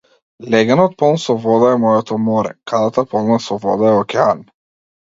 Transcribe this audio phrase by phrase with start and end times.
[0.53, 4.45] Леѓенот полн со вода е моето море, кадата полна со вода е океан.